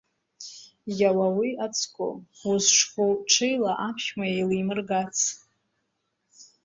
Иауауеи 0.99 1.51
ацгәы, 1.65 2.09
узҿқәоу 2.49 3.11
ҽеила 3.31 3.71
аԥшәма 3.87 4.25
еилимыргац. 4.31 5.17